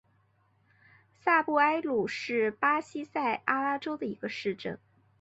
[1.13, 4.79] 萨布埃鲁是巴西塞阿拉州的一个市镇。